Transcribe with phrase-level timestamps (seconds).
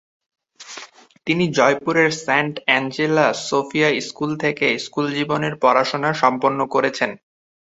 [1.27, 7.09] তিনি জয়পুরের saint Angela Sophia school থেকে স্কুল জীবনের পড়াশোনা সম্পন্ন করেছেন।